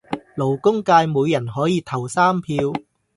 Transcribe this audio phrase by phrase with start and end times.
[0.35, 2.73] 勞工界每人可以投三票